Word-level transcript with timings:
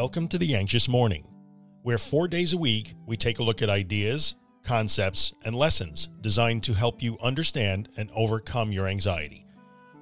Welcome 0.00 0.28
to 0.28 0.38
The 0.38 0.56
Anxious 0.56 0.88
Morning, 0.88 1.28
where 1.82 1.98
four 1.98 2.26
days 2.26 2.54
a 2.54 2.56
week 2.56 2.94
we 3.06 3.18
take 3.18 3.38
a 3.38 3.42
look 3.42 3.60
at 3.60 3.68
ideas, 3.68 4.34
concepts, 4.62 5.34
and 5.44 5.54
lessons 5.54 6.08
designed 6.22 6.62
to 6.62 6.72
help 6.72 7.02
you 7.02 7.18
understand 7.22 7.90
and 7.98 8.10
overcome 8.14 8.72
your 8.72 8.88
anxiety. 8.88 9.44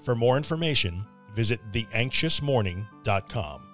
For 0.00 0.14
more 0.14 0.36
information, 0.36 1.04
visit 1.34 1.58
theanxiousmorning.com. 1.72 3.66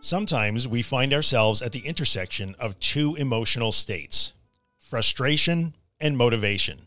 Sometimes 0.00 0.66
we 0.66 0.80
find 0.80 1.12
ourselves 1.12 1.60
at 1.60 1.72
the 1.72 1.86
intersection 1.86 2.54
of 2.58 2.80
two 2.80 3.16
emotional 3.16 3.70
states 3.70 4.32
frustration 4.78 5.74
and 6.00 6.16
motivation. 6.16 6.86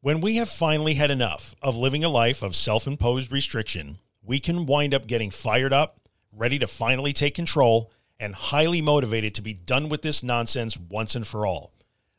When 0.00 0.20
we 0.20 0.36
have 0.36 0.48
finally 0.48 0.94
had 0.94 1.10
enough 1.10 1.56
of 1.60 1.74
living 1.74 2.04
a 2.04 2.08
life 2.08 2.40
of 2.40 2.54
self 2.54 2.86
imposed 2.86 3.32
restriction, 3.32 3.98
we 4.28 4.38
can 4.38 4.66
wind 4.66 4.92
up 4.92 5.06
getting 5.06 5.30
fired 5.30 5.72
up, 5.72 6.00
ready 6.30 6.58
to 6.58 6.66
finally 6.66 7.14
take 7.14 7.34
control, 7.34 7.90
and 8.20 8.34
highly 8.34 8.82
motivated 8.82 9.34
to 9.34 9.40
be 9.40 9.54
done 9.54 9.88
with 9.88 10.02
this 10.02 10.22
nonsense 10.22 10.76
once 10.76 11.14
and 11.14 11.26
for 11.26 11.46
all. 11.46 11.72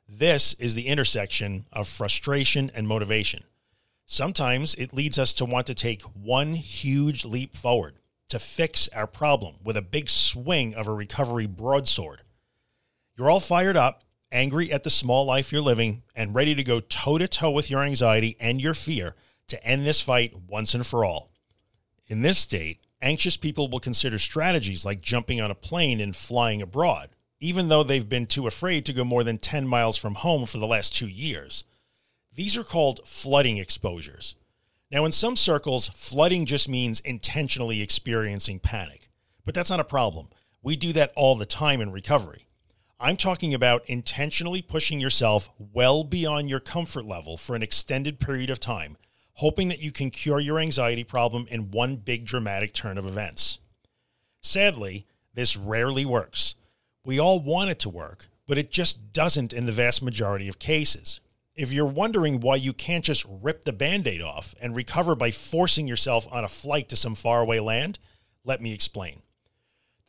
This 0.07 0.55
is 0.55 0.73
the 0.73 0.87
intersection 0.87 1.67
of 1.71 1.87
frustration 1.87 2.71
and 2.73 2.87
motivation. 2.87 3.43
Sometimes 4.07 4.73
it 4.73 4.91
leads 4.91 5.19
us 5.19 5.35
to 5.35 5.45
want 5.45 5.67
to 5.67 5.75
take 5.75 6.01
one 6.01 6.55
huge 6.55 7.25
leap 7.25 7.55
forward 7.55 7.99
to 8.29 8.39
fix 8.39 8.87
our 8.87 9.05
problem 9.05 9.57
with 9.63 9.77
a 9.77 9.81
big 9.83 10.09
swing 10.09 10.73
of 10.73 10.87
a 10.87 10.93
recovery 10.93 11.45
broadsword. 11.45 12.23
You're 13.15 13.29
all 13.29 13.39
fired 13.39 13.77
up, 13.77 14.03
angry 14.31 14.71
at 14.71 14.81
the 14.81 14.89
small 14.89 15.25
life 15.25 15.51
you're 15.51 15.61
living, 15.61 16.01
and 16.15 16.33
ready 16.33 16.55
to 16.55 16.63
go 16.63 16.79
toe 16.79 17.19
to 17.19 17.27
toe 17.27 17.51
with 17.51 17.69
your 17.69 17.83
anxiety 17.83 18.35
and 18.39 18.59
your 18.59 18.73
fear 18.73 19.13
to 19.49 19.63
end 19.63 19.85
this 19.85 20.01
fight 20.01 20.33
once 20.47 20.73
and 20.73 20.87
for 20.87 21.05
all. 21.05 21.29
In 22.09 22.23
this 22.23 22.39
state, 22.39 22.79
anxious 23.03 23.37
people 23.37 23.69
will 23.69 23.79
consider 23.79 24.17
strategies 24.17 24.83
like 24.83 24.99
jumping 24.99 25.39
on 25.39 25.51
a 25.51 25.55
plane 25.55 26.01
and 26.01 26.15
flying 26.15 26.59
abroad, 26.59 27.09
even 27.39 27.69
though 27.69 27.83
they've 27.83 28.09
been 28.09 28.25
too 28.25 28.47
afraid 28.47 28.83
to 28.87 28.93
go 28.93 29.03
more 29.03 29.23
than 29.23 29.37
10 29.37 29.67
miles 29.67 29.95
from 29.95 30.15
home 30.15 30.47
for 30.47 30.57
the 30.57 30.65
last 30.65 30.95
two 30.95 31.07
years. 31.07 31.63
These 32.33 32.57
are 32.57 32.63
called 32.63 33.01
flooding 33.05 33.57
exposures. 33.57 34.33
Now, 34.91 35.05
in 35.05 35.11
some 35.11 35.35
circles, 35.35 35.87
flooding 35.87 36.47
just 36.47 36.67
means 36.67 36.99
intentionally 37.01 37.79
experiencing 37.83 38.57
panic, 38.57 39.09
but 39.45 39.53
that's 39.53 39.69
not 39.69 39.79
a 39.79 39.83
problem. 39.83 40.29
We 40.63 40.75
do 40.75 40.91
that 40.93 41.13
all 41.15 41.35
the 41.35 41.45
time 41.45 41.79
in 41.79 41.91
recovery. 41.91 42.47
I'm 42.99 43.17
talking 43.17 43.53
about 43.53 43.85
intentionally 43.85 44.63
pushing 44.63 44.99
yourself 44.99 45.49
well 45.59 46.03
beyond 46.03 46.49
your 46.49 46.59
comfort 46.59 47.05
level 47.05 47.37
for 47.37 47.55
an 47.55 47.61
extended 47.61 48.19
period 48.19 48.49
of 48.49 48.59
time, 48.59 48.97
hoping 49.39 49.69
that 49.69 49.81
you 49.81 49.89
can 49.89 50.09
cure 50.09 50.41
your 50.41 50.59
anxiety 50.59 51.03
problem 51.03 51.47
in 51.49 51.71
one 51.71 51.95
big 51.95 52.25
dramatic 52.25 52.73
turn 52.73 52.97
of 52.97 53.05
events. 53.05 53.57
Sadly, 54.41 55.07
this 55.33 55.55
rarely 55.55 56.05
works. 56.05 56.55
We 57.05 57.19
all 57.19 57.39
want 57.39 57.69
it 57.69 57.79
to 57.79 57.89
work, 57.89 58.27
but 58.45 58.57
it 58.57 58.69
just 58.69 59.13
doesn't 59.13 59.53
in 59.53 59.65
the 59.65 59.71
vast 59.71 60.03
majority 60.03 60.49
of 60.49 60.59
cases. 60.59 61.21
If 61.55 61.71
you're 61.71 61.85
wondering 61.85 62.41
why 62.41 62.57
you 62.57 62.73
can't 62.73 63.05
just 63.05 63.25
rip 63.29 63.63
the 63.63 63.71
band 63.71 64.07
aid 64.07 64.21
off 64.21 64.55
and 64.61 64.75
recover 64.75 65.15
by 65.15 65.31
forcing 65.31 65.87
yourself 65.87 66.27
on 66.31 66.43
a 66.43 66.49
flight 66.49 66.89
to 66.89 66.97
some 66.97 67.15
faraway 67.15 67.59
land, 67.59 67.97
let 68.43 68.61
me 68.61 68.73
explain. 68.73 69.21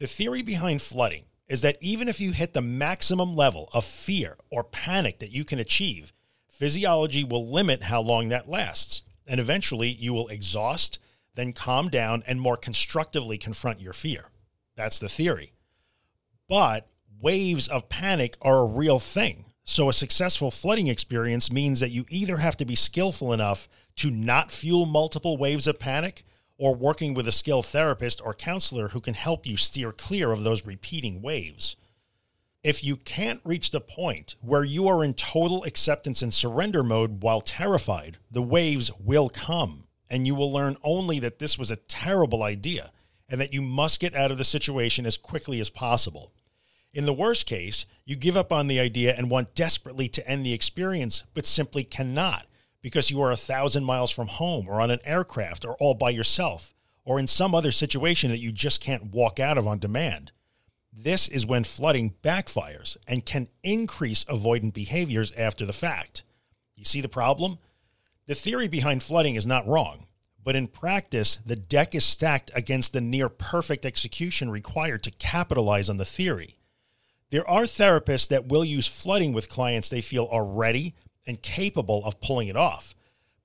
The 0.01 0.09
theory 0.09 0.43
behind 0.43 0.83
flooding 0.83 1.27
is 1.47 1.61
that 1.63 1.79
even 1.81 2.09
if 2.09 2.21
you 2.21 2.33
hit 2.33 2.53
the 2.53 2.63
maximum 2.63 3.37
level 3.37 3.69
of 3.73 3.85
fear 3.85 4.37
or 4.51 4.65
panic 4.65 5.21
that 5.21 5.31
you 5.31 5.45
can 5.45 5.61
achieve, 5.61 6.13
physiology 6.49 7.23
will 7.23 7.49
limit 7.49 7.85
how 7.85 8.01
long 8.01 8.29
that 8.31 8.49
lasts, 8.49 9.03
and 9.31 9.41
eventually 9.41 9.89
you 9.89 10.13
will 10.13 10.29
exhaust, 10.29 10.99
then 11.35 11.55
calm 11.55 11.89
down, 11.89 12.23
and 12.27 12.39
more 12.39 12.57
constructively 12.57 13.39
confront 13.39 13.81
your 13.81 13.95
fear. 13.95 14.27
That's 14.77 14.99
the 14.99 15.09
theory. 15.09 15.55
But 16.49 16.87
waves 17.19 17.69
of 17.69 17.89
panic 17.89 18.37
are 18.43 18.59
a 18.59 18.67
real 18.67 18.99
thing 18.99 19.47
so, 19.71 19.89
a 19.89 19.93
successful 19.93 20.51
flooding 20.51 20.89
experience 20.89 21.53
means 21.53 21.79
that 21.79 21.93
you 21.93 22.05
either 22.09 22.39
have 22.39 22.57
to 22.57 22.65
be 22.65 22.75
skillful 22.75 23.33
enough 23.33 23.69
to 23.97 24.11
not 24.11 24.51
fuel 24.51 24.85
multiple 24.85 25.37
waves 25.37 25.69
of 25.69 25.79
panic 25.79 26.25
or 26.59 26.75
working 26.75 27.15
with 27.15 27.29
a 27.29 27.33
skilled 27.33 27.67
therapist 27.67 28.21
or 28.25 28.35
counselor 28.35 28.89
who 28.89 29.01
can 29.01 29.15
help 29.15 29.47
you 29.47 29.57
steer 29.57 29.93
clear 29.93 30.33
of 30.33 30.43
those 30.43 30.67
repeating 30.67 31.23
waves. 31.23 31.77
If 32.63 32.85
you 32.85 32.97
can't 32.97 33.41
reach 33.43 33.71
the 33.71 33.81
point 33.81 34.35
where 34.43 34.65
you 34.65 34.87
are 34.87 35.03
in 35.03 35.15
total 35.15 35.65
acceptance 35.65 36.21
and 36.21 36.33
surrender 36.33 36.83
mode 36.83 37.23
while 37.23 37.41
terrified, 37.41 38.19
the 38.31 38.43
waves 38.43 38.91
will 39.01 39.31
come, 39.31 39.85
and 40.11 40.27
you 40.27 40.35
will 40.35 40.53
learn 40.53 40.77
only 40.85 41.19
that 41.21 41.39
this 41.39 41.59
was 41.59 41.71
a 41.71 41.77
terrible 41.77 42.43
idea 42.43 42.93
and 43.31 43.41
that 43.41 43.55
you 43.55 43.63
must 43.63 43.99
get 43.99 44.15
out 44.15 44.31
of 44.31 44.37
the 44.37 44.45
situation 44.45 45.07
as 45.07 45.17
quickly 45.17 45.59
as 45.59 45.71
possible. 45.71 46.33
In 46.93 47.07
the 47.07 47.15
worst 47.15 47.47
case, 47.47 47.87
you 48.05 48.15
give 48.15 48.37
up 48.37 48.53
on 48.53 48.67
the 48.67 48.79
idea 48.79 49.15
and 49.17 49.31
want 49.31 49.55
desperately 49.55 50.09
to 50.09 50.29
end 50.29 50.45
the 50.45 50.53
experience, 50.53 51.25
but 51.33 51.47
simply 51.47 51.83
cannot 51.83 52.47
because 52.83 53.11
you 53.11 53.23
are 53.23 53.31
a 53.31 53.37
thousand 53.37 53.85
miles 53.85 54.11
from 54.11 54.29
home 54.29 54.69
or 54.69 54.83
on 54.83 54.91
an 54.91 55.01
aircraft 55.05 55.65
or 55.65 55.77
all 55.81 55.95
by 55.95 56.11
yourself 56.11 56.75
or 57.07 57.19
in 57.19 57.27
some 57.27 57.55
other 57.55 57.73
situation 57.73 58.31
that 58.31 58.39
you 58.39 58.53
just 58.53 58.83
can't 58.83 59.15
walk 59.15 59.41
out 59.41 59.57
of 59.57 59.67
on 59.67 59.79
demand. 59.79 60.33
This 60.93 61.29
is 61.29 61.47
when 61.47 61.65
flooding 61.65 62.15
backfires 62.23 62.97
and 63.07 63.25
can 63.25 63.49
increase 63.63 64.25
avoidant 64.25 64.75
behaviors 64.75 65.33
after 65.33 65.65
the 65.65 65.73
fact. 65.73 66.23
You 66.75 66.85
see 66.85 67.01
the 67.01 67.09
problem? 67.09 67.59
The 68.27 68.35
theory 68.35 68.69
behind 68.69 69.03
flooding 69.03 69.35
is 69.35 69.47
not 69.47 69.67
wrong, 69.67 70.07
but 70.43 70.57
in 70.57 70.67
practice, 70.67 71.39
the 71.45 71.57
deck 71.57 71.95
is 71.95 72.05
stacked 72.05 72.51
against 72.55 72.93
the 72.93 73.01
near 73.01 73.29
perfect 73.29 73.87
execution 73.87 74.51
required 74.51 75.03
to 75.05 75.11
capitalize 75.13 75.89
on 75.89 75.97
the 75.97 76.05
theory. 76.05 76.57
There 77.31 77.49
are 77.49 77.63
therapists 77.63 78.29
that 78.29 78.49
will 78.49 78.65
use 78.65 78.87
flooding 78.89 79.33
with 79.33 79.49
clients 79.49 79.89
they 79.89 80.01
feel 80.01 80.29
are 80.33 80.45
ready 80.45 80.95
and 81.27 81.41
capable 81.41 82.05
of 82.05 82.21
pulling 82.21 82.49
it 82.49 82.57
off. 82.57 82.95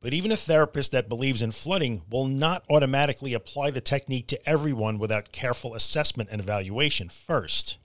But 0.05 0.13
even 0.13 0.31
a 0.31 0.37
therapist 0.37 0.91
that 0.91 1.09
believes 1.09 1.41
in 1.41 1.49
flooding 1.49 2.03
will 2.11 2.27
not 2.27 2.63
automatically 2.69 3.33
apply 3.33 3.71
the 3.71 3.81
technique 3.81 4.27
to 4.27 4.47
everyone 4.47 4.99
without 4.99 5.31
careful 5.31 5.73
assessment 5.73 6.29
and 6.31 6.39
evaluation 6.39 7.09
first. 7.09 7.79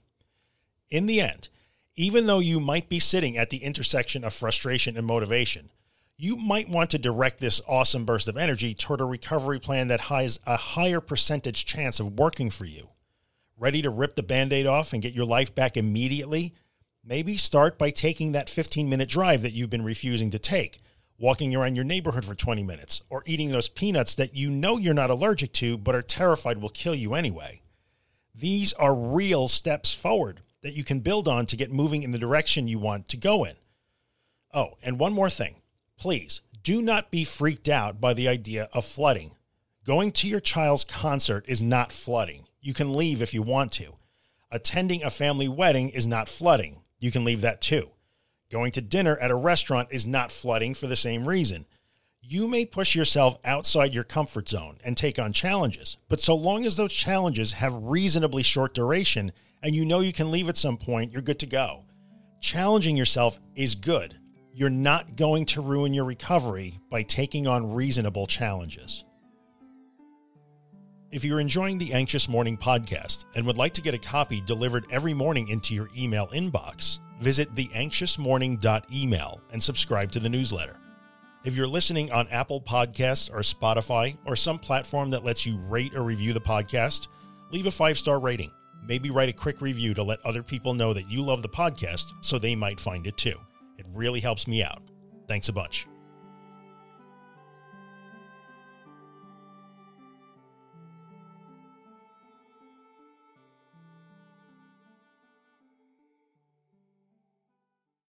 In 0.91 1.07
the 1.07 1.23
end, 1.23 1.49
even 1.97 2.27
though 2.27 2.39
you 2.41 2.61
might 2.61 2.91
be 2.91 2.99
sitting 2.99 3.39
at 3.39 3.49
the 3.49 3.65
intersection 3.65 4.23
of 4.23 4.35
frustration 4.35 4.99
and 4.99 5.07
motivation, 5.07 5.71
you 6.19 6.37
might 6.37 6.69
want 6.69 6.91
to 6.91 6.99
direct 6.99 7.39
this 7.39 7.63
awesome 7.67 8.05
burst 8.05 8.29
of 8.29 8.37
energy 8.37 8.75
toward 8.75 9.01
a 9.01 9.07
recovery 9.07 9.59
plan 9.59 9.89
that 9.89 10.01
has 10.01 10.41
a 10.47 10.59
higher 10.59 11.01
percentage 11.01 11.65
chance 11.65 12.01
of 12.01 12.19
working 12.19 12.51
for 12.51 12.67
you. 12.67 12.91
Ready 13.57 13.81
to 13.81 13.89
rip 13.89 14.15
the 14.15 14.23
band 14.23 14.53
aid 14.53 14.67
off 14.67 14.93
and 14.93 15.01
get 15.01 15.15
your 15.15 15.25
life 15.25 15.55
back 15.55 15.75
immediately, 15.75 16.53
maybe 17.03 17.39
start 17.39 17.79
by 17.79 17.89
taking 17.89 18.33
that 18.33 18.51
15 18.51 18.91
minute 18.91 19.09
drive 19.09 19.41
that 19.41 19.55
you've 19.55 19.71
been 19.71 19.85
refusing 19.85 20.29
to 20.33 20.39
take, 20.39 20.81
walking 21.21 21.55
around 21.55 21.77
your 21.77 21.85
neighborhood 21.85 22.25
for 22.25 22.35
20 22.35 22.63
minutes, 22.63 23.03
or 23.11 23.23
eating 23.27 23.51
those 23.51 23.69
peanuts 23.69 24.15
that 24.17 24.35
you 24.35 24.51
know 24.51 24.79
you're 24.79 24.95
not 24.95 25.11
allergic 25.11 25.53
to 25.53 25.77
but 25.77 25.95
are 25.95 26.03
terrified 26.03 26.59
will 26.59 26.71
kill 26.71 26.95
you 26.95 27.15
anyway. 27.15 27.61
These 28.35 28.73
are 28.73 28.95
real 28.95 29.47
steps 29.47 29.95
forward 29.95 30.41
that 30.63 30.75
you 30.75 30.83
can 30.83 31.01
build 31.01 31.29
on 31.29 31.47
to 31.47 31.57
get 31.57 31.71
moving 31.71 32.03
in 32.03 32.11
the 32.11 32.19
direction 32.19 32.67
you 32.67 32.79
want 32.79 33.09
to 33.11 33.17
go 33.17 33.45
in. 33.45 33.55
Oh, 34.53 34.79
and 34.83 34.99
one 34.99 35.13
more 35.13 35.31
thing. 35.31 35.57
Please 35.99 36.41
do 36.63 36.81
not 36.83 37.11
be 37.11 37.25
freaked 37.25 37.69
out 37.69 38.01
by 38.01 38.15
the 38.15 38.29
idea 38.29 38.69
of 38.73 38.85
flooding. 38.85 39.33
Going 39.85 40.13
to 40.13 40.29
your 40.29 40.41
child's 40.41 40.85
concert 40.85 41.45
is 41.47 41.63
not 41.63 41.93
flooding. 41.93 42.47
You 42.61 42.75
can 42.75 42.95
leave 42.95 43.23
if 43.23 43.33
you 43.35 43.43
want 43.43 43.73
to. 43.73 43.95
Attending 44.51 45.03
a 45.03 45.11
family 45.11 45.49
wedding 45.49 45.91
is 45.91 46.07
not 46.07 46.29
flooding. 46.29 46.83
You 46.99 47.11
can 47.11 47.25
leave 47.25 47.41
that 47.43 47.61
too. 47.61 47.91
Going 48.51 48.73
to 48.73 48.81
dinner 48.81 49.17
at 49.19 49.31
a 49.31 49.37
restaurant 49.37 49.89
is 49.93 50.09
not 50.09 50.33
flooding 50.33 50.75
for 50.75 50.89
the 50.89 50.97
same 50.97 51.29
reason. 51.29 51.67
You 52.21 52.49
may 52.49 52.67
push 52.67 52.97
yourself 52.97 53.39
outside 53.45 53.95
your 53.95 54.05
comfort 54.05 54.49
zone 54.49 54.79
and 54.85 54.97
take 54.97 55.21
on 55.21 55.33
challenges, 55.33 55.97
but 56.09 56.21
so 56.21 56.35
long 56.35 56.67
as 56.67 56.77
those 56.77 56.93
challenges 56.93 57.53
have 57.53 57.73
reasonably 57.75 58.43
short 58.43 58.75
duration 58.75 59.33
and 59.63 59.75
you 59.75 59.85
know 59.85 60.01
you 60.01 60.13
can 60.13 60.31
leave 60.31 60.49
at 60.49 60.57
some 60.57 60.77
point, 60.77 61.13
you're 61.13 61.23
good 61.23 61.39
to 61.39 61.47
go. 61.47 61.85
Challenging 62.41 62.97
yourself 62.97 63.39
is 63.55 63.75
good. 63.75 64.17
You're 64.53 64.71
not 64.71 65.15
going 65.15 65.45
to 65.47 65.61
ruin 65.61 65.95
your 65.95 66.05
recovery 66.05 66.81
by 66.91 67.03
taking 67.05 67.47
on 67.47 67.73
reasonable 67.73 68.27
challenges. 68.27 69.05
If 71.13 71.25
you're 71.25 71.41
enjoying 71.41 71.77
the 71.77 71.93
Anxious 71.93 72.29
Morning 72.29 72.57
podcast 72.57 73.25
and 73.35 73.45
would 73.45 73.57
like 73.57 73.75
to 73.75 73.83
get 73.83 73.95
a 73.95 73.99
copy 73.99 74.41
delivered 74.41 74.87
every 74.93 75.13
morning 75.13 75.49
into 75.49 75.75
your 75.75 75.89
email 75.99 76.29
inbox, 76.29 77.01
visit 77.21 77.53
theanxiousmorning.email 77.57 79.41
and 79.53 79.61
subscribe 79.61 80.13
to 80.13 80.21
the 80.21 80.29
newsletter. 80.29 80.77
If 81.43 81.57
you're 81.57 81.67
listening 81.67 82.13
on 82.13 82.29
Apple 82.29 82.61
Podcasts 82.61 83.29
or 83.29 83.41
Spotify 83.41 84.17
or 84.25 84.37
some 84.37 84.61
platform 84.61 85.11
that 85.11 85.25
lets 85.25 85.45
you 85.45 85.59
rate 85.69 85.97
or 85.97 86.05
review 86.05 86.33
the 86.33 86.41
podcast, 86.41 87.09
leave 87.51 87.67
a 87.67 87.73
five 87.73 87.99
star 87.99 88.21
rating. 88.21 88.53
Maybe 88.87 89.11
write 89.11 89.29
a 89.29 89.33
quick 89.33 89.61
review 89.61 89.95
to 89.95 90.05
let 90.05 90.25
other 90.25 90.45
people 90.45 90.75
know 90.75 90.93
that 90.93 91.11
you 91.11 91.23
love 91.23 91.43
the 91.43 91.49
podcast 91.49 92.13
so 92.21 92.39
they 92.39 92.55
might 92.55 92.79
find 92.79 93.05
it 93.09 93.17
too. 93.17 93.35
It 93.79 93.87
really 93.93 94.21
helps 94.21 94.47
me 94.47 94.63
out. 94.63 94.81
Thanks 95.27 95.49
a 95.49 95.53
bunch. 95.53 95.89